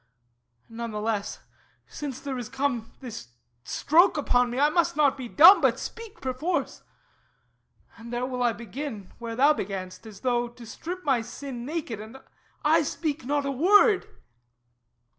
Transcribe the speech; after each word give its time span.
None 0.67 0.89
the 0.89 0.99
less, 0.99 1.41
since 1.85 2.19
there 2.19 2.39
is 2.39 2.49
come 2.49 2.91
This 3.01 3.35
stroke 3.63 4.17
upon 4.17 4.49
me, 4.49 4.59
I 4.59 4.71
must 4.71 4.95
not 4.95 5.15
be 5.15 5.27
dumb, 5.27 5.61
But 5.61 5.77
speak 5.77 6.21
perforce... 6.21 6.81
And 7.97 8.11
there 8.11 8.25
will 8.25 8.41
I 8.41 8.51
begin 8.51 9.13
Where 9.19 9.35
thou 9.35 9.53
beganst, 9.53 10.07
as 10.07 10.21
though 10.21 10.47
to 10.47 10.65
strip 10.65 11.03
my 11.03 11.21
sin 11.21 11.67
Naked, 11.67 11.99
and 11.99 12.17
I 12.65 12.79
not 12.79 12.87
speak 12.87 13.29
a 13.29 13.51
word! 13.51 14.07